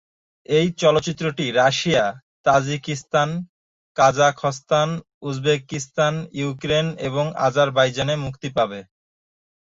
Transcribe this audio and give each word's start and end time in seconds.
এই 0.49 0.67
চলচ্চিত্রটি 0.81 1.45
Russia, 1.51 2.03
Tajikistan, 2.45 3.29
Kazakhstan, 3.97 4.89
Uzbekistan, 5.21 6.13
Ukraine 6.33 6.87
এবং 7.07 7.25
আজারবাইজানে 7.37 8.15
মুক্তি 8.15 8.49
পাবে। 8.57 8.79